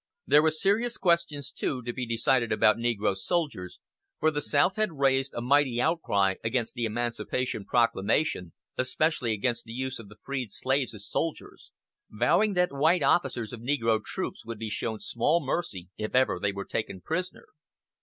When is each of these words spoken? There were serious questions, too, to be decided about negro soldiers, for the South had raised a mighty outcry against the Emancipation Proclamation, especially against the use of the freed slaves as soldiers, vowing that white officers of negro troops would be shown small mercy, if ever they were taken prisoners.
There 0.25 0.41
were 0.41 0.49
serious 0.49 0.97
questions, 0.97 1.51
too, 1.51 1.83
to 1.83 1.93
be 1.93 2.07
decided 2.07 2.51
about 2.51 2.77
negro 2.77 3.15
soldiers, 3.15 3.79
for 4.19 4.31
the 4.31 4.41
South 4.41 4.75
had 4.75 4.93
raised 4.97 5.31
a 5.35 5.41
mighty 5.43 5.79
outcry 5.79 6.37
against 6.43 6.73
the 6.73 6.85
Emancipation 6.85 7.65
Proclamation, 7.65 8.53
especially 8.79 9.31
against 9.31 9.65
the 9.65 9.73
use 9.73 9.99
of 9.99 10.09
the 10.09 10.17
freed 10.23 10.49
slaves 10.49 10.95
as 10.95 11.05
soldiers, 11.07 11.69
vowing 12.09 12.53
that 12.53 12.71
white 12.73 13.03
officers 13.03 13.53
of 13.53 13.59
negro 13.61 14.03
troops 14.03 14.43
would 14.43 14.57
be 14.57 14.71
shown 14.71 14.99
small 14.99 15.39
mercy, 15.39 15.89
if 15.99 16.15
ever 16.15 16.39
they 16.39 16.51
were 16.51 16.65
taken 16.65 16.99
prisoners. 17.01 17.51